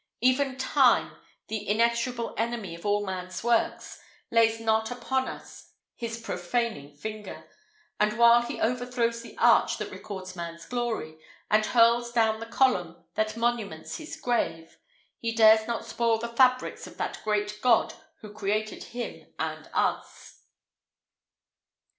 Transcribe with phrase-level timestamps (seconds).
[0.19, 1.15] Even Time,
[1.47, 7.47] the inexorable enemy of all man's works, lays not upon us his profaning finger;
[7.99, 11.19] and while he overthrows the arch that records man's glory,
[11.51, 14.79] and hurls down the column that monuments his grave,
[15.19, 20.39] he dares not spoil the fabrics of that great God who created him and us."